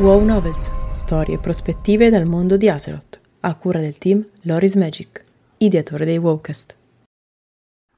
WoW 0.00 0.24
Novels, 0.24 0.72
storie 0.92 1.34
e 1.34 1.38
prospettive 1.38 2.08
dal 2.08 2.24
mondo 2.24 2.56
di 2.56 2.70
Azeroth, 2.70 3.20
a 3.40 3.54
cura 3.54 3.80
del 3.80 3.98
team 3.98 4.26
Loris 4.44 4.74
Magic, 4.76 5.22
ideatore 5.58 6.06
dei 6.06 6.16
Wowcast. 6.16 6.74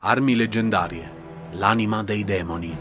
Armi 0.00 0.34
leggendarie, 0.34 1.08
l'anima 1.52 2.02
dei 2.02 2.24
demoni. 2.24 2.76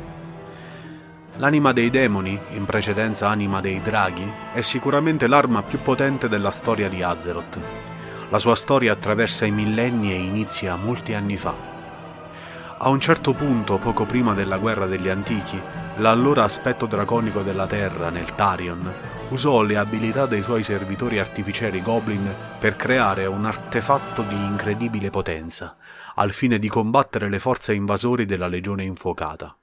L'anima 1.35 1.71
dei 1.71 1.91
demoni, 1.91 2.35
in 2.55 2.65
precedenza 2.65 3.29
anima 3.29 3.61
dei 3.61 3.79
draghi, 3.83 4.27
è 4.55 4.61
sicuramente 4.61 5.27
l'arma 5.27 5.61
più 5.61 5.79
potente 5.83 6.27
della 6.27 6.49
storia 6.49 6.89
di 6.89 7.03
Azeroth. 7.03 7.59
La 8.31 8.39
sua 8.39 8.55
storia 8.55 8.93
attraversa 8.93 9.45
i 9.45 9.51
millenni 9.51 10.11
e 10.11 10.15
inizia 10.15 10.75
molti 10.75 11.13
anni 11.13 11.37
fa. 11.37 11.53
A 12.79 12.89
un 12.89 12.99
certo 12.99 13.33
punto, 13.33 13.77
poco 13.77 14.05
prima 14.05 14.33
della 14.33 14.57
guerra 14.57 14.87
degli 14.87 15.09
antichi, 15.09 15.61
l'allora 16.01 16.43
aspetto 16.43 16.87
draconico 16.87 17.41
della 17.41 17.67
Terra, 17.67 18.09
nel 18.09 18.33
Tarion, 18.33 18.91
usò 19.29 19.61
le 19.61 19.77
abilità 19.77 20.25
dei 20.25 20.41
suoi 20.41 20.63
servitori 20.63 21.19
artificieri 21.19 21.79
Goblin 21.83 22.27
per 22.59 22.75
creare 22.75 23.27
un 23.27 23.45
artefatto 23.45 24.23
di 24.23 24.35
incredibile 24.35 25.11
potenza, 25.11 25.77
al 26.15 26.31
fine 26.31 26.57
di 26.57 26.67
combattere 26.67 27.29
le 27.29 27.37
forze 27.37 27.75
invasori 27.75 28.25
della 28.25 28.47
Legione 28.47 28.83
Infuocata. 28.83 29.55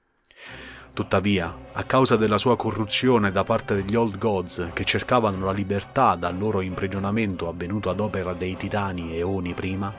Tuttavia, 0.92 1.52
a 1.72 1.82
causa 1.82 2.16
della 2.16 2.38
sua 2.38 2.56
corruzione 2.56 3.32
da 3.32 3.42
parte 3.42 3.74
degli 3.74 3.96
Old 3.96 4.16
Gods 4.16 4.68
che 4.72 4.84
cercavano 4.84 5.44
la 5.44 5.52
libertà 5.52 6.14
dal 6.14 6.38
loro 6.38 6.60
imprigionamento 6.60 7.48
avvenuto 7.48 7.90
ad 7.90 7.98
opera 7.98 8.32
dei 8.32 8.56
Titani 8.56 9.16
eoni 9.16 9.54
prima, 9.54 9.92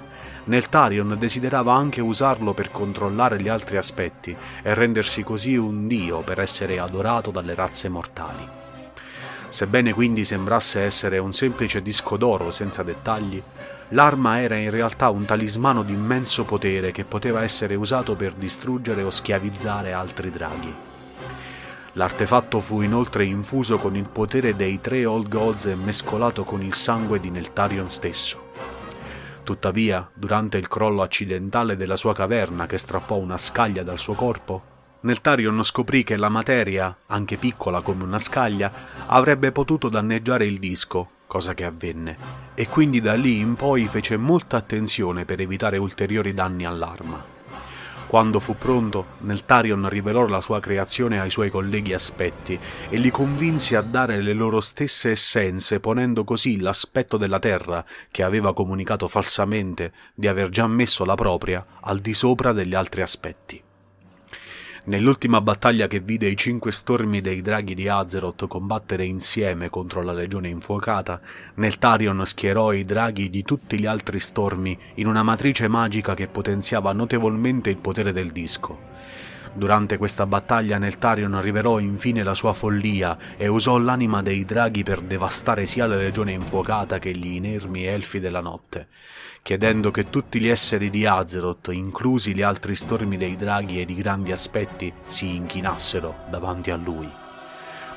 Neltarion 0.45 1.15
desiderava 1.19 1.73
anche 1.73 2.01
usarlo 2.01 2.53
per 2.53 2.71
controllare 2.71 3.39
gli 3.39 3.49
altri 3.49 3.77
aspetti 3.77 4.35
e 4.61 4.73
rendersi 4.73 5.23
così 5.23 5.55
un 5.55 5.87
dio 5.87 6.21
per 6.21 6.39
essere 6.39 6.79
adorato 6.79 7.31
dalle 7.31 7.53
razze 7.53 7.89
mortali. 7.89 8.47
Sebbene 9.49 9.93
quindi 9.93 10.23
sembrasse 10.25 10.81
essere 10.81 11.17
un 11.17 11.33
semplice 11.33 11.81
disco 11.81 12.17
d'oro 12.17 12.51
senza 12.51 12.83
dettagli, 12.83 13.41
l'arma 13.89 14.41
era 14.41 14.55
in 14.55 14.69
realtà 14.69 15.09
un 15.09 15.25
talismano 15.25 15.83
di 15.83 15.93
immenso 15.93 16.45
potere 16.45 16.91
che 16.91 17.03
poteva 17.03 17.43
essere 17.43 17.75
usato 17.75 18.15
per 18.15 18.33
distruggere 18.33 19.01
o 19.01 19.09
schiavizzare 19.09 19.91
altri 19.91 20.29
draghi. 20.29 20.73
L'artefatto 21.93 22.59
fu 22.59 22.81
inoltre 22.81 23.25
infuso 23.25 23.79
con 23.79 23.95
il 23.95 24.07
potere 24.07 24.55
dei 24.55 24.79
tre 24.79 25.05
Old 25.05 25.27
Gods 25.27 25.65
e 25.65 25.75
mescolato 25.75 26.43
con 26.43 26.61
il 26.61 26.75
sangue 26.75 27.19
di 27.19 27.31
Neltarion 27.31 27.89
stesso. 27.89 28.51
Tuttavia, 29.49 30.07
durante 30.13 30.59
il 30.59 30.67
crollo 30.67 31.01
accidentale 31.01 31.75
della 31.75 31.95
sua 31.95 32.13
caverna 32.13 32.67
che 32.67 32.77
strappò 32.77 33.15
una 33.15 33.39
scaglia 33.39 33.81
dal 33.81 33.97
suo 33.97 34.13
corpo, 34.13 34.61
Neltarion 34.99 35.63
scoprì 35.63 36.03
che 36.03 36.17
la 36.17 36.29
materia, 36.29 36.95
anche 37.07 37.37
piccola 37.37 37.81
come 37.81 38.03
una 38.03 38.19
scaglia, 38.19 38.71
avrebbe 39.07 39.51
potuto 39.51 39.89
danneggiare 39.89 40.45
il 40.45 40.59
disco, 40.59 41.09
cosa 41.25 41.55
che 41.55 41.65
avvenne, 41.65 42.15
e 42.53 42.67
quindi 42.67 43.01
da 43.01 43.15
lì 43.15 43.39
in 43.39 43.55
poi 43.55 43.87
fece 43.87 44.17
molta 44.17 44.55
attenzione 44.55 45.25
per 45.25 45.39
evitare 45.39 45.77
ulteriori 45.77 46.35
danni 46.35 46.67
all'arma. 46.67 47.38
Quando 48.09 48.39
fu 48.39 48.55
pronto, 48.57 49.05
Neltarion 49.19 49.87
rivelò 49.87 50.25
la 50.25 50.41
sua 50.41 50.59
creazione 50.59 51.19
ai 51.19 51.29
suoi 51.29 51.51
colleghi 51.51 51.93
aspetti 51.93 52.59
e 52.89 52.97
li 52.97 53.11
convinse 53.11 53.75
a 53.75 53.83
dare 53.83 54.19
le 54.23 54.33
loro 54.33 54.61
stesse 54.61 55.11
essenze, 55.11 55.79
ponendo 55.79 56.23
così 56.23 56.59
l'aspetto 56.59 57.17
della 57.17 57.37
terra, 57.37 57.85
che 58.09 58.23
aveva 58.23 58.51
comunicato 58.51 59.07
falsamente 59.07 59.93
di 60.15 60.27
aver 60.27 60.49
già 60.49 60.65
messo 60.65 61.05
la 61.05 61.13
propria, 61.13 61.63
al 61.81 61.99
di 61.99 62.15
sopra 62.15 62.51
degli 62.51 62.73
altri 62.73 63.03
aspetti. 63.03 63.61
Nell'ultima 64.89 65.39
battaglia 65.39 65.85
che 65.85 65.99
vide 65.99 66.27
i 66.27 66.35
cinque 66.35 66.71
stormi 66.71 67.21
dei 67.21 67.43
draghi 67.43 67.75
di 67.75 67.87
Azeroth 67.87 68.47
combattere 68.47 69.05
insieme 69.05 69.69
contro 69.69 70.01
la 70.01 70.13
legione 70.13 70.47
infuocata, 70.47 71.21
Neltarion 71.57 72.25
schierò 72.25 72.73
i 72.73 72.83
draghi 72.85 73.29
di 73.29 73.43
tutti 73.43 73.79
gli 73.79 73.85
altri 73.85 74.19
stormi 74.19 74.75
in 74.95 75.05
una 75.05 75.21
matrice 75.21 75.67
magica 75.67 76.15
che 76.15 76.25
potenziava 76.25 76.91
notevolmente 76.91 77.69
il 77.69 77.77
potere 77.77 78.11
del 78.11 78.31
disco. 78.31 78.79
Durante 79.59 79.97
questa 79.97 80.25
battaglia 80.25 80.77
Neltarion 80.77 81.41
rivelò 81.41 81.79
infine 81.79 82.23
la 82.23 82.33
sua 82.33 82.53
follia 82.53 83.17
e 83.35 83.49
usò 83.49 83.77
l'anima 83.77 84.21
dei 84.21 84.45
draghi 84.45 84.83
per 84.83 85.01
devastare 85.01 85.67
sia 85.67 85.85
la 85.85 85.97
legione 85.97 86.31
infuocata 86.31 86.97
che 86.97 87.11
gli 87.11 87.33
inermi 87.35 87.83
elfi 87.83 88.21
della 88.21 88.39
notte, 88.39 88.87
chiedendo 89.43 89.91
che 89.91 90.09
tutti 90.09 90.39
gli 90.39 90.47
esseri 90.47 90.89
di 90.89 91.05
Azeroth, 91.05 91.71
inclusi 91.73 92.33
gli 92.33 92.41
altri 92.41 92.77
stormi 92.77 93.17
dei 93.17 93.35
draghi 93.35 93.81
e 93.81 93.85
di 93.85 93.95
grandi 93.95 94.31
aspetti, 94.31 94.93
si 95.07 95.35
inchinassero 95.35 96.19
davanti 96.29 96.71
a 96.71 96.77
lui. 96.77 97.11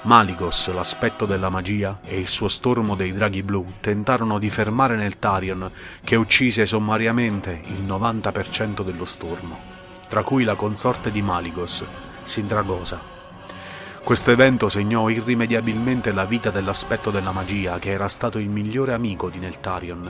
Maligos, 0.03 0.69
l'aspetto 0.73 1.27
della 1.27 1.49
magia, 1.49 2.01
e 2.05 2.19
il 2.19 2.27
suo 2.27 2.49
stormo 2.49 2.97
dei 2.97 3.13
draghi 3.13 3.45
blu 3.45 3.71
tentarono 3.79 4.41
di 4.41 4.51
fermare 4.51 4.97
Neltarion, 4.97 5.71
che 6.03 6.17
uccise 6.17 6.67
sommariamente 6.67 7.61
il 7.67 7.85
90% 7.85 8.83
dello 8.83 9.05
stormo 9.05 9.72
tra 10.13 10.23
cui 10.25 10.45
la 10.45 10.57
consorte 10.57 11.11
di 11.11 11.23
Maligos, 11.23 11.83
Sindragosa. 12.25 13.01
Questo 14.05 14.31
evento 14.31 14.69
segnò 14.69 15.09
irrimediabilmente 15.09 16.13
la 16.13 16.27
vita 16.27 16.51
dell'aspetto 16.51 17.11
della 17.11 17.33
magia, 17.33 17.79
che 17.79 17.93
era 17.93 18.09
stato 18.09 18.37
il 18.37 18.51
migliore 18.51 18.93
amico 18.93 19.31
di 19.31 19.39
Neltarion. 19.39 20.07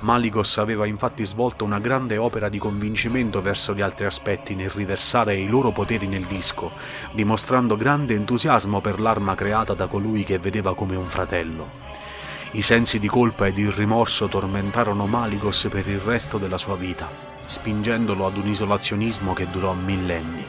Maligos 0.00 0.58
aveva 0.58 0.84
infatti 0.84 1.24
svolto 1.24 1.64
una 1.64 1.78
grande 1.78 2.16
opera 2.16 2.48
di 2.48 2.58
convincimento 2.58 3.40
verso 3.40 3.72
gli 3.72 3.82
altri 3.82 4.06
aspetti 4.06 4.56
nel 4.56 4.70
riversare 4.70 5.36
i 5.36 5.46
loro 5.46 5.70
poteri 5.70 6.08
nel 6.08 6.24
disco, 6.24 6.72
dimostrando 7.12 7.76
grande 7.76 8.14
entusiasmo 8.14 8.80
per 8.80 8.98
l'arma 8.98 9.36
creata 9.36 9.74
da 9.74 9.86
colui 9.86 10.24
che 10.24 10.40
vedeva 10.40 10.74
come 10.74 10.96
un 10.96 11.06
fratello. 11.06 11.70
I 12.50 12.62
sensi 12.62 12.98
di 12.98 13.06
colpa 13.06 13.46
ed 13.46 13.58
il 13.58 13.70
rimorso 13.70 14.26
tormentarono 14.26 15.06
Maligos 15.06 15.68
per 15.70 15.86
il 15.86 16.00
resto 16.00 16.36
della 16.36 16.58
sua 16.58 16.74
vita 16.74 17.35
spingendolo 17.46 18.26
ad 18.26 18.36
un 18.36 18.48
isolazionismo 18.48 19.32
che 19.32 19.48
durò 19.48 19.72
millenni. 19.72 20.44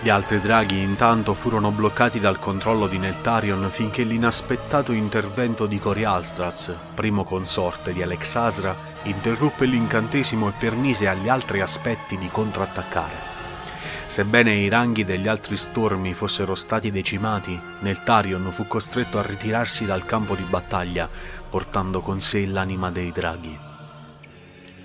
Gli 0.00 0.10
altri 0.10 0.40
draghi 0.40 0.80
intanto 0.80 1.34
furono 1.34 1.72
bloccati 1.72 2.20
dal 2.20 2.38
controllo 2.38 2.86
di 2.86 2.98
Neltarion 2.98 3.68
finché 3.68 4.04
l'inaspettato 4.04 4.92
intervento 4.92 5.66
di 5.66 5.80
Corialstraz, 5.80 6.72
primo 6.94 7.24
consorte 7.24 7.92
di 7.92 8.00
Alexasra, 8.00 8.76
interruppe 9.02 9.64
l'incantesimo 9.64 10.50
e 10.50 10.52
permise 10.56 11.08
agli 11.08 11.28
altri 11.28 11.60
aspetti 11.60 12.16
di 12.16 12.28
contrattaccare. 12.28 13.36
Sebbene 14.06 14.54
i 14.54 14.68
ranghi 14.68 15.04
degli 15.04 15.26
altri 15.26 15.56
stormi 15.56 16.14
fossero 16.14 16.54
stati 16.54 16.90
decimati, 16.90 17.60
Neltarion 17.80 18.52
fu 18.52 18.68
costretto 18.68 19.18
a 19.18 19.22
ritirarsi 19.22 19.84
dal 19.84 20.06
campo 20.06 20.36
di 20.36 20.44
battaglia, 20.44 21.08
portando 21.50 22.02
con 22.02 22.20
sé 22.20 22.46
l'anima 22.46 22.90
dei 22.90 23.10
draghi. 23.10 23.58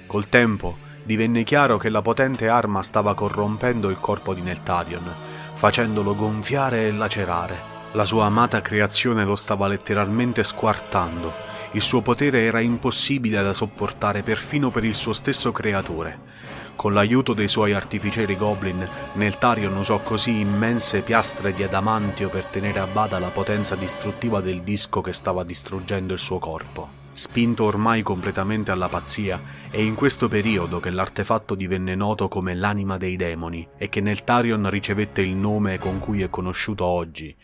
Col 0.07 0.27
tempo, 0.27 0.77
divenne 1.03 1.44
chiaro 1.44 1.78
che 1.78 1.90
la 1.90 2.02
potente 2.02 2.47
arma 2.47 2.81
stava 2.81 3.14
corrompendo 3.14 3.90
il 3.90 4.00
corpo 4.00 4.34
di 4.34 4.41
Neltarion, 4.41 5.14
facendolo 5.53 6.16
gonfiare 6.16 6.88
e 6.88 6.91
lacerare. 6.91 7.72
La 7.94 8.06
sua 8.06 8.25
amata 8.25 8.62
creazione 8.62 9.24
lo 9.24 9.36
stava 9.36 9.68
letteralmente 9.68 10.44
squartando. 10.44 11.31
Il 11.74 11.81
suo 11.81 12.02
potere 12.02 12.41
era 12.41 12.59
impossibile 12.59 13.44
da 13.44 13.53
sopportare 13.53 14.24
perfino 14.24 14.72
per 14.72 14.84
il 14.84 14.96
suo 14.96 15.14
stesso 15.14 15.52
creatore. 15.52 16.31
Con 16.75 16.94
l'aiuto 16.94 17.34
dei 17.34 17.47
suoi 17.47 17.74
artificieri 17.74 18.35
goblin, 18.35 18.88
Neltarion 19.14 19.75
usò 19.78 20.00
così 20.00 20.40
immense 20.40 21.02
piastre 21.02 21.53
di 21.53 21.62
adamantio 21.62 22.30
per 22.30 22.46
tenere 22.46 22.80
a 22.80 22.88
bada 22.88 23.20
la 23.20 23.30
potenza 23.30 23.75
distruttiva 23.75 24.41
del 24.41 24.62
disco 24.62 25.02
che 25.02 25.14
stava 25.14 25.44
distruggendo 25.44 26.14
il 26.14 26.20
suo 26.20 26.40
corpo. 26.40 27.03
Spinto 27.13 27.66
ormai 27.66 28.01
completamente 28.01 28.72
alla 28.72 28.90
pazzia, 28.90 29.40
è 29.69 29.78
in 29.78 29.94
questo 29.94 30.28
periodo 30.28 30.79
che 30.79 30.90
l'artefatto 30.90 31.53
divenne 31.53 31.94
noto 31.94 32.28
come 32.28 32.56
l'anima 32.56 32.97
dei 32.97 33.16
demoni 33.16 33.67
e 33.78 33.87
che 33.87 34.02
Neltarion 34.02 34.67
ricevette 34.70 35.22
il 35.22 35.35
nome 35.35 35.78
con 35.78 35.99
cui 35.99 36.23
è 36.23 36.29
conosciuto 36.32 36.85
oggi, 36.85 37.35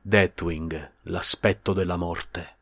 Deathwing, 0.00 0.90
l'aspetto 1.04 1.72
della 1.72 1.96
morte. 1.96 2.52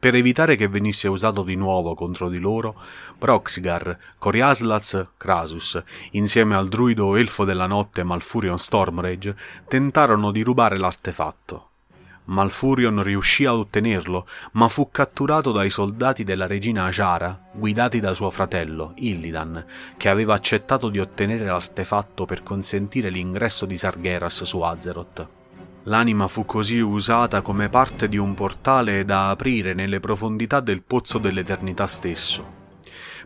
Per 0.00 0.14
evitare 0.14 0.56
che 0.56 0.66
venisse 0.66 1.06
usato 1.06 1.44
di 1.44 1.54
nuovo 1.54 1.94
contro 1.94 2.28
di 2.28 2.38
loro, 2.38 2.74
Proxgar, 3.16 3.96
Coriaslaz, 4.18 5.06
Krasus, 5.16 5.80
insieme 6.12 6.56
al 6.56 6.68
druido 6.68 7.14
elfo 7.14 7.44
della 7.44 7.66
notte 7.66 8.02
Malfurion 8.02 8.58
Stormrage, 8.58 9.36
tentarono 9.68 10.32
di 10.32 10.42
rubare 10.42 10.78
l'artefatto. 10.78 11.69
Malfurion 12.30 13.02
riuscì 13.02 13.44
a 13.44 13.56
ottenerlo, 13.56 14.24
ma 14.52 14.68
fu 14.68 14.88
catturato 14.90 15.50
dai 15.50 15.68
soldati 15.68 16.22
della 16.22 16.46
regina 16.46 16.84
Ajara, 16.84 17.48
guidati 17.52 17.98
da 17.98 18.14
suo 18.14 18.30
fratello, 18.30 18.92
Illidan, 18.96 19.64
che 19.96 20.08
aveva 20.08 20.34
accettato 20.34 20.90
di 20.90 21.00
ottenere 21.00 21.44
l'artefatto 21.44 22.26
per 22.26 22.44
consentire 22.44 23.10
l'ingresso 23.10 23.66
di 23.66 23.76
Sargeras 23.76 24.44
su 24.44 24.60
Azeroth. 24.60 25.26
L'anima 25.84 26.28
fu 26.28 26.44
così 26.44 26.78
usata 26.78 27.40
come 27.40 27.68
parte 27.68 28.08
di 28.08 28.16
un 28.16 28.34
portale 28.34 29.04
da 29.04 29.30
aprire 29.30 29.74
nelle 29.74 29.98
profondità 29.98 30.60
del 30.60 30.82
pozzo 30.82 31.18
dell'eternità 31.18 31.88
stesso. 31.88 32.58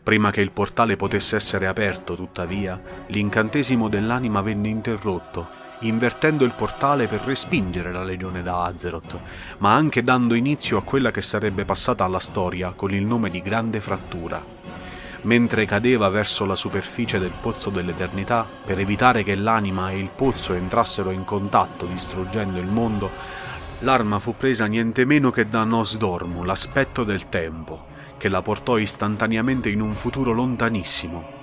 Prima 0.02 0.30
che 0.30 0.40
il 0.40 0.50
portale 0.50 0.96
potesse 0.96 1.36
essere 1.36 1.66
aperto, 1.66 2.14
tuttavia, 2.14 2.80
l'incantesimo 3.08 3.88
dell'anima 3.90 4.40
venne 4.40 4.68
interrotto 4.68 5.62
invertendo 5.80 6.44
il 6.44 6.52
portale 6.52 7.06
per 7.06 7.20
respingere 7.20 7.92
la 7.92 8.04
legione 8.04 8.42
da 8.42 8.64
Azeroth, 8.64 9.18
ma 9.58 9.74
anche 9.74 10.02
dando 10.02 10.34
inizio 10.34 10.78
a 10.78 10.82
quella 10.82 11.10
che 11.10 11.22
sarebbe 11.22 11.64
passata 11.64 12.04
alla 12.04 12.20
storia 12.20 12.72
con 12.74 12.92
il 12.92 13.04
nome 13.04 13.30
di 13.30 13.42
Grande 13.42 13.80
Frattura. 13.80 14.42
Mentre 15.22 15.64
cadeva 15.64 16.08
verso 16.08 16.44
la 16.44 16.54
superficie 16.54 17.18
del 17.18 17.32
pozzo 17.40 17.70
dell'eternità, 17.70 18.46
per 18.64 18.78
evitare 18.78 19.24
che 19.24 19.34
l'anima 19.34 19.90
e 19.90 19.98
il 19.98 20.10
pozzo 20.14 20.52
entrassero 20.52 21.10
in 21.10 21.24
contatto 21.24 21.86
distruggendo 21.86 22.58
il 22.58 22.66
mondo, 22.66 23.10
l'arma 23.80 24.18
fu 24.18 24.36
presa 24.36 24.66
niente 24.66 25.04
meno 25.04 25.30
che 25.30 25.48
da 25.48 25.64
Nosdormu, 25.64 26.44
l'aspetto 26.44 27.04
del 27.04 27.28
tempo, 27.28 27.86
che 28.18 28.28
la 28.28 28.42
portò 28.42 28.76
istantaneamente 28.76 29.70
in 29.70 29.80
un 29.80 29.94
futuro 29.94 30.32
lontanissimo, 30.32 31.33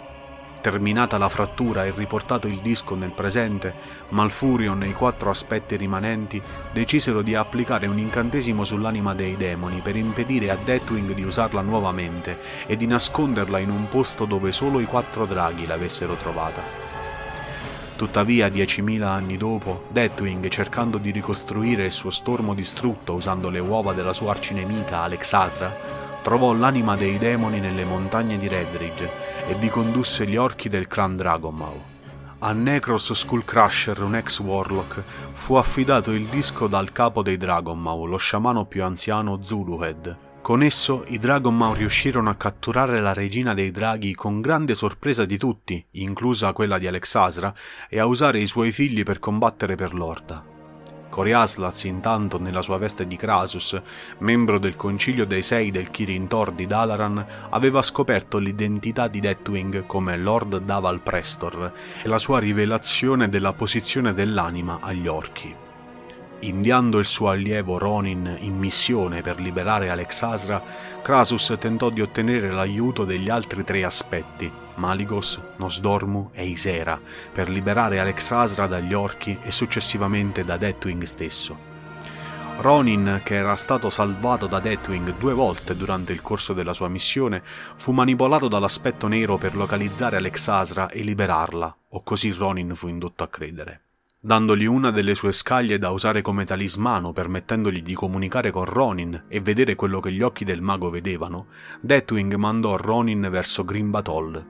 Terminata 0.62 1.18
la 1.18 1.28
frattura 1.28 1.86
e 1.86 1.94
riportato 1.96 2.48
il 2.48 2.60
disco 2.60 2.94
nel 2.94 3.10
presente, 3.10 3.74
Malfurion 4.10 4.84
e 4.84 4.90
i 4.90 4.94
quattro 4.94 5.32
aspetti 5.32 5.76
rimanenti 5.76 6.40
decisero 6.72 7.24
di 7.24 7.34
applicare 7.34 7.88
un 7.88 7.98
incantesimo 7.98 8.64
sull'anima 8.64 9.16
dei 9.16 9.36
demoni 9.38 9.80
per 9.80 9.96
impedire 9.96 10.52
a 10.52 10.58
Deathwing 10.64 11.16
di 11.16 11.24
usarla 11.24 11.62
nuovamente 11.62 12.38
e 12.68 12.78
di 12.78 12.86
nasconderla 12.86 13.58
in 13.58 13.72
un 13.72 13.90
posto 13.90 14.26
dove 14.26 14.52
solo 14.52 14.80
i 14.80 14.86
quattro 14.86 15.26
draghi 15.26 15.66
l'avessero 15.66 16.14
trovata. 16.14 16.62
Tuttavia, 17.96 18.48
diecimila 18.48 19.10
anni 19.10 19.38
dopo, 19.38 19.86
Deathwing, 19.90 20.48
cercando 20.50 21.00
di 21.00 21.10
ricostruire 21.10 21.86
il 21.86 21.92
suo 21.92 22.12
stormo 22.12 22.54
distrutto 22.54 23.14
usando 23.14 23.50
le 23.50 23.60
uova 23.60 23.94
della 23.94 24.14
sua 24.14 24.30
arcinemica 24.30 25.00
Alexasra, 25.00 25.76
trovò 26.22 26.54
l'anima 26.54 26.96
dei 26.96 27.18
demoni 27.18 27.60
nelle 27.60 27.84
montagne 27.84 28.38
di 28.38 28.48
Redridge 28.48 29.31
e 29.52 29.56
vi 29.56 29.68
condusse 29.68 30.26
gli 30.26 30.38
orchi 30.38 30.70
del 30.70 30.88
clan 30.88 31.18
Dragonmaw. 31.18 31.82
A 32.40 32.54
Necros 32.54 33.12
Skullcrusher, 33.12 34.02
un 34.02 34.16
ex 34.16 34.40
warlock, 34.40 35.04
fu 35.34 35.56
affidato 35.56 36.12
il 36.12 36.26
disco 36.28 36.68
dal 36.68 36.94
capo 36.94 37.22
dei 37.22 37.36
Dragonmaw, 37.36 38.06
lo 38.06 38.16
sciamano 38.16 38.64
più 38.64 38.82
anziano 38.82 39.44
Zuluhead. 39.44 40.18
Con 40.42 40.64
esso 40.64 41.04
i 41.08 41.20
Dragonmaw 41.20 41.74
riuscirono 41.74 42.30
a 42.30 42.36
catturare 42.36 43.02
la 43.02 43.12
regina 43.12 43.54
dei 43.54 43.72
draghi 43.72 44.16
con 44.16 44.40
grande 44.40 44.74
sorpresa 44.74 45.26
di 45.26 45.38
tutti, 45.38 45.86
inclusa 45.92 46.54
quella 46.54 46.78
di 46.78 46.88
Alexasra, 46.88 47.54
e 47.90 48.00
a 48.00 48.06
usare 48.06 48.40
i 48.40 48.48
suoi 48.48 48.72
figli 48.72 49.04
per 49.04 49.20
combattere 49.20 49.76
per 49.76 49.94
l'Orda. 49.94 50.51
Coriaslaz, 51.12 51.84
intanto, 51.84 52.40
nella 52.40 52.62
sua 52.62 52.78
veste 52.78 53.06
di 53.06 53.18
Krasus, 53.18 53.80
membro 54.20 54.58
del 54.58 54.78
concilio 54.78 55.26
dei 55.26 55.44
sei 55.44 55.70
del 55.70 55.92
Kirin 55.92 56.28
Tor 56.28 56.54
di 56.54 56.66
Dalaran, 56.66 57.24
aveva 57.50 57.82
scoperto 57.82 58.38
l'identità 58.38 59.10
di 59.10 59.20
Deathwing 59.20 59.86
come 59.86 60.18
Lord 60.18 60.58
Daval 60.60 61.02
Prestor 61.02 61.74
e 62.02 62.08
la 62.08 62.18
sua 62.18 62.40
rivelazione 62.40 63.28
della 63.28 63.52
posizione 63.52 64.14
dell'anima 64.14 64.80
agli 64.82 65.08
orchi. 65.08 65.70
Inviando 66.44 66.98
il 66.98 67.06
suo 67.06 67.30
allievo 67.30 67.78
Ronin 67.78 68.38
in 68.40 68.58
missione 68.58 69.22
per 69.22 69.40
liberare 69.40 69.92
Alexasra, 69.92 70.60
Krasus 71.04 71.56
tentò 71.60 71.92
di 71.92 72.02
ottenere 72.02 72.50
l'aiuto 72.50 73.06
degli 73.06 73.30
altri 73.30 73.64
tre 73.64 73.84
aspetti, 73.84 74.52
Maligos, 74.76 75.40
Nosdormu 75.58 76.32
e 76.34 76.48
Isera, 76.48 77.00
per 77.32 77.48
liberare 77.48 78.00
Alexasra 78.00 78.66
dagli 78.66 78.92
orchi 78.92 79.38
e 79.44 79.52
successivamente 79.52 80.44
da 80.44 80.58
Deathwing 80.58 81.04
stesso. 81.04 81.70
Ronin, 82.58 83.22
che 83.24 83.36
era 83.36 83.56
stato 83.56 83.92
salvato 83.92 84.48
da 84.48 84.60
Deathwing 84.60 85.18
due 85.18 85.34
volte 85.34 85.78
durante 85.78 86.12
il 86.12 86.24
corso 86.24 86.54
della 86.54 86.74
sua 86.74 86.88
missione, 86.88 87.44
fu 87.76 87.92
manipolato 87.92 88.48
dall'aspetto 88.48 89.08
nero 89.08 89.38
per 89.38 89.56
localizzare 89.56 90.18
Alexasra 90.18 90.90
e 90.90 91.02
liberarla, 91.02 91.78
o 91.90 92.02
così 92.02 92.32
Ronin 92.32 92.74
fu 92.74 92.88
indotto 92.88 93.24
a 93.24 93.28
credere 93.28 93.82
dandogli 94.24 94.66
una 94.66 94.92
delle 94.92 95.16
sue 95.16 95.32
scaglie 95.32 95.80
da 95.80 95.90
usare 95.90 96.22
come 96.22 96.46
talismano 96.46 97.12
permettendogli 97.12 97.82
di 97.82 97.96
comunicare 97.96 98.52
con 98.52 98.66
Ronin 98.66 99.24
e 99.28 99.42
vedere 99.42 99.74
quello 99.74 100.00
che 100.00 100.12
gli 100.12 100.22
occhi 100.22 100.46
del 100.46 100.62
mago 100.62 100.92
vedevano, 100.92 101.48
Deathwing 101.80 102.36
mandò 102.36 102.76
Ronin 102.76 103.28
verso 103.32 103.66
Grimbatol. 103.66 104.46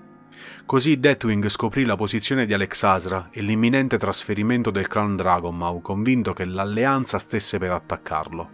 Così 0.66 1.00
Deathwing 1.00 1.48
scoprì 1.48 1.86
la 1.86 1.96
posizione 1.96 2.46
di 2.46 2.54
Alexasra 2.54 3.30
e 3.32 3.42
l'imminente 3.42 3.98
trasferimento 3.98 4.72
del 4.72 4.90
clan 4.90 5.16
Dragonmaw, 5.16 5.80
convinto 5.80 6.34
che 6.34 6.44
l'alleanza 6.44 7.18
stesse 7.18 7.58
per 7.58 7.72
attaccarlo. 7.72 8.50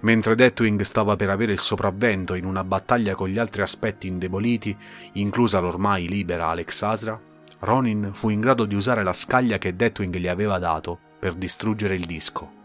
Mentre 0.00 0.34
Deathwing 0.34 0.80
stava 0.80 1.14
per 1.14 1.30
avere 1.30 1.52
il 1.52 1.60
sopravvento 1.60 2.34
in 2.34 2.44
una 2.44 2.64
battaglia 2.64 3.14
con 3.14 3.28
gli 3.28 3.38
altri 3.38 3.62
aspetti 3.62 4.08
indeboliti, 4.08 4.76
inclusa 5.12 5.60
l'ormai 5.60 6.08
libera 6.08 6.48
Alexasra, 6.48 7.20
Ronin 7.64 8.10
fu 8.12 8.28
in 8.28 8.40
grado 8.40 8.64
di 8.66 8.74
usare 8.74 9.02
la 9.02 9.12
scaglia 9.12 9.58
che 9.58 9.74
Deathwing 9.74 10.16
gli 10.16 10.28
aveva 10.28 10.58
dato 10.58 10.98
per 11.18 11.34
distruggere 11.34 11.94
il 11.94 12.04
disco. 12.04 12.62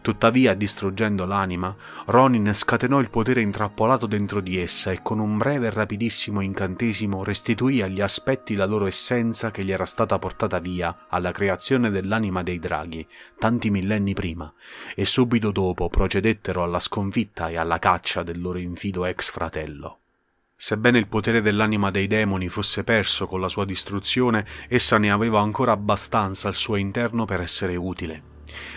Tuttavia, 0.00 0.54
distruggendo 0.54 1.24
l'anima, 1.24 1.74
Ronin 2.06 2.54
scatenò 2.54 3.00
il 3.00 3.10
potere 3.10 3.40
intrappolato 3.40 4.06
dentro 4.06 4.40
di 4.40 4.56
essa 4.56 4.92
e 4.92 5.02
con 5.02 5.18
un 5.18 5.36
breve 5.36 5.66
e 5.66 5.70
rapidissimo 5.70 6.40
incantesimo 6.40 7.24
restituì 7.24 7.82
agli 7.82 8.00
aspetti 8.00 8.54
la 8.54 8.64
loro 8.64 8.86
essenza 8.86 9.50
che 9.50 9.64
gli 9.64 9.72
era 9.72 9.84
stata 9.84 10.18
portata 10.18 10.60
via 10.60 11.06
alla 11.08 11.32
creazione 11.32 11.90
dell'anima 11.90 12.42
dei 12.42 12.58
draghi, 12.58 13.06
tanti 13.38 13.70
millenni 13.70 14.14
prima, 14.14 14.50
e 14.94 15.04
subito 15.04 15.50
dopo 15.50 15.88
procedettero 15.88 16.62
alla 16.62 16.80
sconfitta 16.80 17.48
e 17.48 17.56
alla 17.56 17.78
caccia 17.78 18.22
del 18.22 18.40
loro 18.40 18.58
infido 18.58 19.04
ex 19.04 19.30
fratello. 19.30 19.98
Sebbene 20.60 20.98
il 20.98 21.06
potere 21.06 21.40
dell'anima 21.40 21.92
dei 21.92 22.08
demoni 22.08 22.48
fosse 22.48 22.82
perso 22.82 23.28
con 23.28 23.40
la 23.40 23.48
sua 23.48 23.64
distruzione, 23.64 24.44
essa 24.66 24.98
ne 24.98 25.08
aveva 25.08 25.40
ancora 25.40 25.70
abbastanza 25.70 26.48
al 26.48 26.56
suo 26.56 26.74
interno 26.74 27.26
per 27.26 27.40
essere 27.40 27.76
utile. 27.76 28.22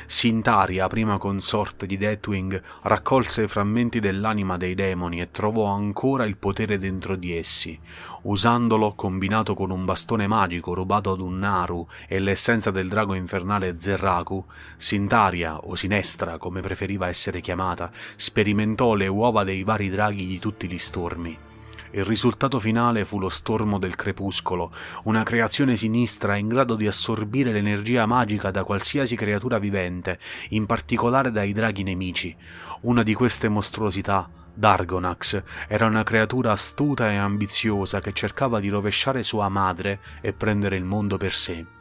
Sintaria, 0.06 0.86
prima 0.86 1.18
consorte 1.18 1.88
di 1.88 1.98
Deathwing, 1.98 2.62
raccolse 2.84 3.42
i 3.42 3.48
frammenti 3.48 4.00
dell'anima 4.00 4.58
dei 4.58 4.76
demoni 4.76 5.22
e 5.22 5.32
trovò 5.32 5.74
ancora 5.74 6.24
il 6.26 6.38
potere 6.38 6.78
dentro 6.78 7.16
di 7.16 7.36
essi. 7.36 7.80
Usandolo, 8.22 8.94
combinato 8.94 9.56
con 9.56 9.72
un 9.72 9.84
bastone 9.84 10.28
magico 10.28 10.76
rubato 10.76 11.10
ad 11.10 11.20
un 11.20 11.40
Naru 11.40 11.88
e 12.08 12.20
l'essenza 12.20 12.70
del 12.70 12.90
drago 12.90 13.16
infernale 13.16 13.78
Zerraku, 13.80 14.46
Sintaria, 14.78 15.58
o 15.58 15.74
Sinestra 15.74 16.38
come 16.38 16.62
preferiva 16.62 17.08
essere 17.08 17.42
chiamata, 17.42 17.92
sperimentò 18.18 18.94
le 18.94 19.08
uova 19.08 19.44
dei 19.44 19.64
vari 19.64 19.90
draghi 19.90 20.28
di 20.28 20.38
tutti 20.38 20.68
gli 20.68 20.78
stormi. 20.78 21.50
Il 21.94 22.06
risultato 22.06 22.58
finale 22.58 23.04
fu 23.04 23.20
lo 23.20 23.28
stormo 23.28 23.78
del 23.78 23.96
crepuscolo, 23.96 24.72
una 25.04 25.24
creazione 25.24 25.76
sinistra 25.76 26.38
in 26.38 26.48
grado 26.48 26.76
di 26.76 26.88
assorbire 26.88 27.52
l'energia 27.52 28.06
magica 28.06 28.50
da 28.50 28.64
qualsiasi 28.64 29.18
creatura 29.18 29.60
vivente, 29.60 30.18
in 30.50 30.66
particolare 30.66 31.32
dai 31.32 31.52
draghi 31.52 31.84
nemici. 31.84 32.34
Una 32.82 33.04
di 33.04 33.14
queste 33.14 33.50
mostruosità, 33.50 34.30
Dargonax, 34.54 35.44
era 35.68 35.86
una 35.86 36.04
creatura 36.04 36.54
astuta 36.54 37.12
e 37.12 37.18
ambiziosa 37.18 38.00
che 38.00 38.14
cercava 38.14 38.62
di 38.62 38.70
rovesciare 38.70 39.22
sua 39.22 39.50
madre 39.50 40.00
e 40.22 40.32
prendere 40.32 40.78
il 40.78 40.86
mondo 40.86 41.18
per 41.18 41.34
sé. 41.34 41.81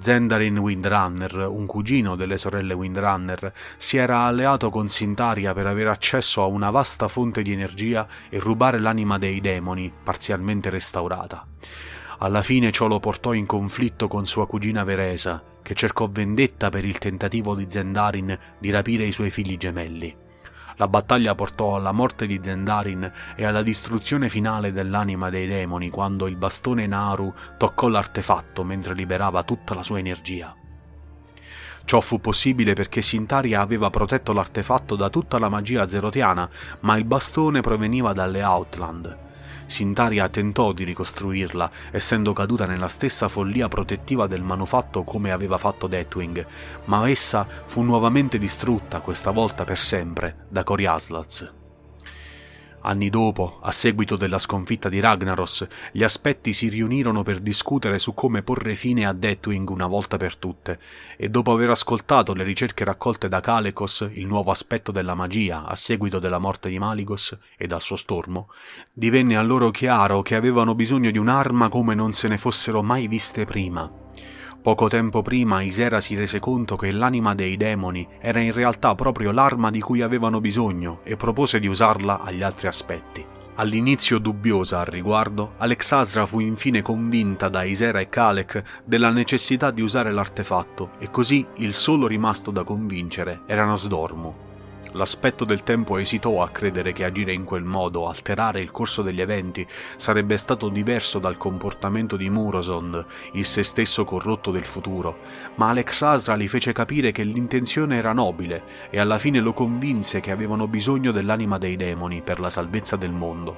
Zendarin 0.00 0.58
Windrunner, 0.58 1.48
un 1.48 1.66
cugino 1.66 2.14
delle 2.14 2.38
sorelle 2.38 2.74
Windrunner, 2.74 3.52
si 3.76 3.96
era 3.96 4.20
alleato 4.20 4.70
con 4.70 4.88
Sintaria 4.88 5.52
per 5.52 5.66
avere 5.66 5.90
accesso 5.90 6.42
a 6.42 6.46
una 6.46 6.70
vasta 6.70 7.08
fonte 7.08 7.42
di 7.42 7.52
energia 7.52 8.06
e 8.28 8.38
rubare 8.38 8.78
l'anima 8.78 9.18
dei 9.18 9.40
demoni, 9.40 9.92
parzialmente 10.02 10.70
restaurata. 10.70 11.46
Alla 12.18 12.42
fine 12.42 12.70
ciò 12.72 12.86
lo 12.86 13.00
portò 13.00 13.32
in 13.32 13.46
conflitto 13.46 14.08
con 14.08 14.26
sua 14.26 14.46
cugina 14.46 14.84
Veresa, 14.84 15.42
che 15.62 15.74
cercò 15.74 16.08
vendetta 16.10 16.68
per 16.68 16.84
il 16.84 16.98
tentativo 16.98 17.54
di 17.54 17.66
Zendarin 17.68 18.38
di 18.58 18.70
rapire 18.70 19.04
i 19.04 19.12
suoi 19.12 19.30
figli 19.30 19.56
gemelli. 19.56 20.26
La 20.78 20.86
battaglia 20.86 21.34
portò 21.34 21.74
alla 21.74 21.90
morte 21.90 22.24
di 22.26 22.40
Zendarin 22.40 23.10
e 23.34 23.44
alla 23.44 23.62
distruzione 23.62 24.28
finale 24.28 24.72
dell'anima 24.72 25.28
dei 25.28 25.48
demoni 25.48 25.90
quando 25.90 26.28
il 26.28 26.36
bastone 26.36 26.86
Naru 26.86 27.34
toccò 27.56 27.88
l'artefatto 27.88 28.62
mentre 28.62 28.94
liberava 28.94 29.42
tutta 29.42 29.74
la 29.74 29.82
sua 29.82 29.98
energia. 29.98 30.54
Ciò 31.84 32.00
fu 32.00 32.20
possibile 32.20 32.74
perché 32.74 33.02
Sintaria 33.02 33.60
aveva 33.60 33.90
protetto 33.90 34.32
l'artefatto 34.32 34.94
da 34.94 35.10
tutta 35.10 35.38
la 35.38 35.48
magia 35.48 35.88
zerotiana, 35.88 36.48
ma 36.80 36.96
il 36.96 37.04
bastone 37.04 37.60
proveniva 37.60 38.12
dalle 38.12 38.42
Outland. 38.44 39.27
Sintaria 39.66 40.28
tentò 40.28 40.72
di 40.72 40.84
ricostruirla, 40.84 41.70
essendo 41.90 42.32
caduta 42.32 42.66
nella 42.66 42.88
stessa 42.88 43.28
follia 43.28 43.68
protettiva 43.68 44.26
del 44.26 44.42
manufatto 44.42 45.04
come 45.04 45.30
aveva 45.30 45.58
fatto 45.58 45.86
Deathwing, 45.86 46.46
ma 46.84 47.08
essa 47.08 47.46
fu 47.64 47.82
nuovamente 47.82 48.38
distrutta, 48.38 49.00
questa 49.00 49.30
volta 49.30 49.64
per 49.64 49.78
sempre, 49.78 50.46
da 50.48 50.64
Coriaslaz. 50.64 51.57
Anni 52.80 53.10
dopo, 53.10 53.58
a 53.60 53.72
seguito 53.72 54.16
della 54.16 54.38
sconfitta 54.38 54.88
di 54.88 55.00
Ragnaros, 55.00 55.66
gli 55.92 56.02
aspetti 56.02 56.52
si 56.52 56.68
riunirono 56.68 57.22
per 57.22 57.40
discutere 57.40 57.98
su 57.98 58.14
come 58.14 58.42
porre 58.42 58.74
fine 58.74 59.06
a 59.06 59.12
Deathwing 59.12 59.68
una 59.68 59.86
volta 59.86 60.16
per 60.16 60.36
tutte, 60.36 60.78
e 61.16 61.28
dopo 61.28 61.52
aver 61.52 61.70
ascoltato 61.70 62.34
le 62.34 62.44
ricerche 62.44 62.84
raccolte 62.84 63.28
da 63.28 63.40
Kalekos, 63.40 64.08
il 64.12 64.26
nuovo 64.26 64.50
aspetto 64.50 64.92
della 64.92 65.14
magia, 65.14 65.64
a 65.66 65.74
seguito 65.74 66.18
della 66.18 66.38
morte 66.38 66.68
di 66.68 66.78
Maligos 66.78 67.36
e 67.56 67.66
dal 67.66 67.82
suo 67.82 67.96
stormo, 67.96 68.48
divenne 68.92 69.36
a 69.36 69.42
loro 69.42 69.70
chiaro 69.70 70.22
che 70.22 70.36
avevano 70.36 70.74
bisogno 70.74 71.10
di 71.10 71.18
un'arma 71.18 71.68
come 71.68 71.94
non 71.94 72.12
se 72.12 72.28
ne 72.28 72.38
fossero 72.38 72.82
mai 72.82 73.08
viste 73.08 73.44
prima 73.44 74.06
Poco 74.60 74.88
tempo 74.88 75.22
prima 75.22 75.62
Isera 75.62 76.00
si 76.00 76.16
rese 76.16 76.40
conto 76.40 76.76
che 76.76 76.90
l'anima 76.90 77.34
dei 77.34 77.56
demoni 77.56 78.06
era 78.18 78.40
in 78.40 78.52
realtà 78.52 78.94
proprio 78.96 79.30
l'arma 79.30 79.70
di 79.70 79.80
cui 79.80 80.02
avevano 80.02 80.40
bisogno 80.40 81.00
e 81.04 81.16
propose 81.16 81.60
di 81.60 81.68
usarla 81.68 82.20
agli 82.20 82.42
altri 82.42 82.66
aspetti. 82.66 83.24
All'inizio 83.54 84.18
dubbiosa 84.18 84.80
al 84.80 84.86
riguardo, 84.86 85.52
Alexasra 85.58 86.26
fu 86.26 86.40
infine 86.40 86.82
convinta 86.82 87.48
da 87.48 87.62
Isera 87.62 88.00
e 88.00 88.08
Kalek 88.08 88.82
della 88.84 89.10
necessità 89.10 89.70
di 89.70 89.80
usare 89.80 90.12
l'artefatto 90.12 90.90
e 90.98 91.10
così 91.10 91.46
il 91.56 91.74
solo 91.74 92.06
rimasto 92.06 92.50
da 92.50 92.62
convincere 92.62 93.40
era 93.46 93.64
Nosdormu, 93.64 94.47
L'aspetto 94.92 95.44
del 95.44 95.62
tempo 95.62 95.98
esitò 95.98 96.42
a 96.42 96.48
credere 96.48 96.92
che 96.92 97.04
agire 97.04 97.32
in 97.32 97.44
quel 97.44 97.62
modo, 97.62 98.08
alterare 98.08 98.60
il 98.60 98.70
corso 98.70 99.02
degli 99.02 99.20
eventi, 99.20 99.66
sarebbe 99.96 100.36
stato 100.36 100.68
diverso 100.68 101.18
dal 101.18 101.36
comportamento 101.36 102.16
di 102.16 102.30
Murosond, 102.30 103.04
il 103.32 103.44
se 103.44 103.62
stesso 103.62 104.04
corrotto 104.04 104.50
del 104.50 104.64
futuro, 104.64 105.18
ma 105.56 105.68
Alex 105.68 106.36
gli 106.36 106.48
fece 106.48 106.72
capire 106.72 107.12
che 107.12 107.22
l'intenzione 107.22 107.96
era 107.96 108.12
nobile 108.12 108.88
e 108.90 108.98
alla 108.98 109.18
fine 109.18 109.40
lo 109.40 109.52
convinse 109.52 110.20
che 110.20 110.30
avevano 110.30 110.66
bisogno 110.68 111.12
dell'anima 111.12 111.58
dei 111.58 111.76
demoni 111.76 112.22
per 112.22 112.40
la 112.40 112.50
salvezza 112.50 112.96
del 112.96 113.12
mondo. 113.12 113.56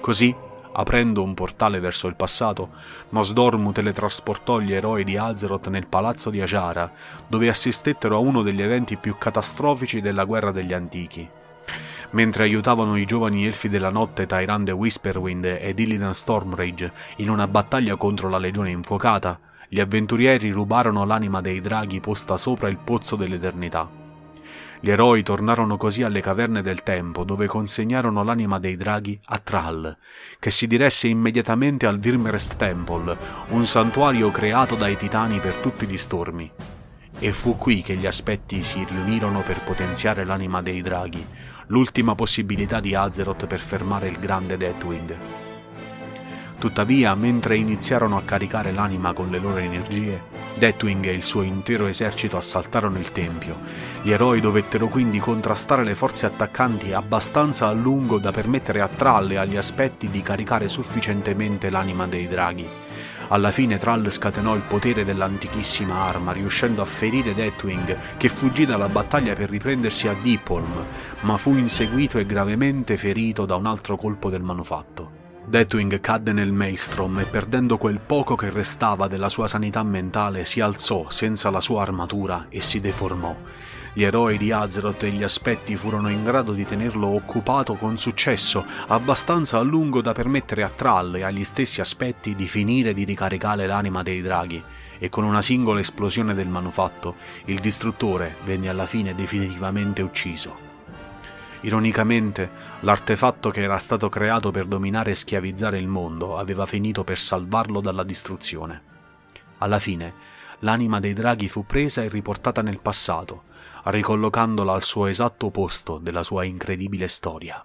Così 0.00 0.34
Aprendo 0.76 1.22
un 1.22 1.34
portale 1.34 1.78
verso 1.78 2.08
il 2.08 2.16
passato, 2.16 2.70
Nosdormu 3.10 3.70
teletrasportò 3.70 4.58
gli 4.58 4.72
eroi 4.72 5.04
di 5.04 5.16
Azeroth 5.16 5.68
nel 5.68 5.86
palazzo 5.86 6.30
di 6.30 6.40
Ajara, 6.40 6.90
dove 7.28 7.48
assistettero 7.48 8.16
a 8.16 8.18
uno 8.18 8.42
degli 8.42 8.60
eventi 8.60 8.96
più 8.96 9.16
catastrofici 9.16 10.00
della 10.00 10.24
guerra 10.24 10.50
degli 10.50 10.72
antichi. 10.72 11.28
Mentre 12.10 12.42
aiutavano 12.42 12.96
i 12.96 13.04
giovani 13.04 13.46
elfi 13.46 13.68
della 13.68 13.90
notte 13.90 14.26
Tyrande 14.26 14.72
Whisperwind 14.72 15.44
ed 15.44 15.78
Illidan 15.78 16.14
Stormrage 16.14 16.92
in 17.16 17.30
una 17.30 17.46
battaglia 17.46 17.94
contro 17.94 18.28
la 18.28 18.38
legione 18.38 18.70
infuocata, 18.70 19.38
gli 19.68 19.78
avventurieri 19.78 20.50
rubarono 20.50 21.04
l'anima 21.04 21.40
dei 21.40 21.60
draghi 21.60 22.00
posta 22.00 22.36
sopra 22.36 22.68
il 22.68 22.78
pozzo 22.78 23.14
dell'eternità. 23.14 24.03
Gli 24.80 24.90
eroi 24.90 25.22
tornarono 25.22 25.76
così 25.76 26.02
alle 26.02 26.20
caverne 26.20 26.60
del 26.60 26.82
tempo, 26.82 27.24
dove 27.24 27.46
consegnarono 27.46 28.22
l'anima 28.22 28.58
dei 28.58 28.76
draghi 28.76 29.18
a 29.26 29.38
Thrall, 29.38 29.96
che 30.38 30.50
si 30.50 30.66
diresse 30.66 31.08
immediatamente 31.08 31.86
al 31.86 31.98
Virmerest 31.98 32.56
Temple, 32.56 33.16
un 33.48 33.66
santuario 33.66 34.30
creato 34.30 34.74
dai 34.74 34.96
titani 34.96 35.38
per 35.38 35.54
tutti 35.54 35.86
gli 35.86 35.96
stormi. 35.96 36.50
E 37.18 37.32
fu 37.32 37.56
qui 37.56 37.80
che 37.80 37.94
gli 37.94 38.06
aspetti 38.06 38.62
si 38.62 38.84
riunirono 38.86 39.40
per 39.40 39.60
potenziare 39.60 40.24
l'anima 40.24 40.60
dei 40.60 40.82
draghi, 40.82 41.24
l'ultima 41.68 42.14
possibilità 42.14 42.80
di 42.80 42.94
Azeroth 42.94 43.46
per 43.46 43.60
fermare 43.60 44.08
il 44.08 44.18
grande 44.18 44.56
Deathwing. 44.56 45.16
Tuttavia, 46.58 47.14
mentre 47.14 47.56
iniziarono 47.56 48.16
a 48.16 48.22
caricare 48.22 48.72
l'anima 48.72 49.12
con 49.12 49.30
le 49.30 49.38
loro 49.38 49.56
energie, 49.56 50.33
Deathwing 50.56 51.06
e 51.06 51.12
il 51.12 51.24
suo 51.24 51.42
intero 51.42 51.86
esercito 51.86 52.36
assaltarono 52.36 52.98
il 52.98 53.10
tempio. 53.10 53.58
Gli 54.02 54.12
eroi 54.12 54.40
dovettero 54.40 54.86
quindi 54.86 55.18
contrastare 55.18 55.82
le 55.82 55.94
forze 55.94 56.26
attaccanti 56.26 56.92
abbastanza 56.92 57.66
a 57.66 57.72
lungo 57.72 58.18
da 58.18 58.30
permettere 58.30 58.80
a 58.80 58.88
Thrall 58.88 59.32
e 59.32 59.36
agli 59.36 59.56
aspetti 59.56 60.10
di 60.10 60.22
caricare 60.22 60.68
sufficientemente 60.68 61.70
l'anima 61.70 62.06
dei 62.06 62.28
draghi. 62.28 62.68
Alla 63.28 63.50
fine 63.50 63.78
Thrall 63.78 64.10
scatenò 64.10 64.54
il 64.54 64.62
potere 64.62 65.04
dell'antichissima 65.04 66.02
arma, 66.02 66.32
riuscendo 66.32 66.82
a 66.82 66.84
ferire 66.84 67.34
Deathwing, 67.34 68.16
che 68.16 68.28
fuggì 68.28 68.66
dalla 68.66 68.88
battaglia 68.88 69.34
per 69.34 69.50
riprendersi 69.50 70.08
a 70.08 70.14
Deepholm, 70.22 70.84
ma 71.20 71.36
fu 71.36 71.56
inseguito 71.56 72.18
e 72.18 72.26
gravemente 72.26 72.96
ferito 72.96 73.44
da 73.46 73.56
un 73.56 73.66
altro 73.66 73.96
colpo 73.96 74.28
del 74.28 74.42
manufatto. 74.42 75.13
Deathwing 75.46 76.00
cadde 76.00 76.32
nel 76.32 76.52
maelstrom 76.52 77.20
e 77.20 77.24
perdendo 77.26 77.76
quel 77.76 78.00
poco 78.00 78.34
che 78.34 78.48
restava 78.48 79.08
della 79.08 79.28
sua 79.28 79.46
sanità 79.46 79.82
mentale 79.82 80.46
si 80.46 80.60
alzò 80.60 81.10
senza 81.10 81.50
la 81.50 81.60
sua 81.60 81.82
armatura 81.82 82.46
e 82.48 82.62
si 82.62 82.80
deformò. 82.80 83.36
Gli 83.92 84.02
eroi 84.02 84.38
di 84.38 84.50
Azeroth 84.50 85.04
e 85.04 85.10
gli 85.10 85.22
aspetti 85.22 85.76
furono 85.76 86.08
in 86.08 86.24
grado 86.24 86.52
di 86.52 86.64
tenerlo 86.64 87.08
occupato 87.08 87.74
con 87.74 87.98
successo, 87.98 88.64
abbastanza 88.88 89.58
a 89.58 89.62
lungo 89.62 90.00
da 90.00 90.12
permettere 90.12 90.64
a 90.64 90.70
Thrall 90.70 91.14
e 91.16 91.22
agli 91.22 91.44
stessi 91.44 91.80
aspetti 91.80 92.34
di 92.34 92.48
finire 92.48 92.92
di 92.92 93.04
ricaricare 93.04 93.66
l'anima 93.66 94.02
dei 94.02 94.22
draghi, 94.22 94.60
e 94.98 95.08
con 95.10 95.24
una 95.24 95.42
singola 95.42 95.78
esplosione 95.78 96.34
del 96.34 96.48
manufatto 96.48 97.14
il 97.44 97.60
distruttore 97.60 98.36
venne 98.44 98.68
alla 98.68 98.86
fine 98.86 99.14
definitivamente 99.14 100.02
ucciso. 100.02 100.73
Ironicamente, 101.64 102.50
l'artefatto 102.80 103.50
che 103.50 103.62
era 103.62 103.78
stato 103.78 104.10
creato 104.10 104.50
per 104.50 104.66
dominare 104.66 105.12
e 105.12 105.14
schiavizzare 105.14 105.78
il 105.78 105.86
mondo 105.86 106.36
aveva 106.36 106.66
finito 106.66 107.04
per 107.04 107.18
salvarlo 107.18 107.80
dalla 107.80 108.02
distruzione. 108.02 108.82
Alla 109.58 109.78
fine, 109.78 110.12
l'anima 110.58 111.00
dei 111.00 111.14
draghi 111.14 111.48
fu 111.48 111.64
presa 111.64 112.02
e 112.02 112.08
riportata 112.08 112.60
nel 112.60 112.80
passato, 112.80 113.44
ricollocandola 113.84 114.74
al 114.74 114.82
suo 114.82 115.06
esatto 115.06 115.48
posto 115.48 115.96
della 115.96 116.22
sua 116.22 116.44
incredibile 116.44 117.08
storia. 117.08 117.64